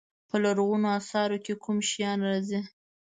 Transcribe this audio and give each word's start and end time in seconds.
په 0.29 0.35
لرغونو 0.43 0.87
اثارو 0.99 1.37
کې 1.45 1.53
کوم 1.63 1.77
شیان 1.89 2.19
راځي. 2.29 2.59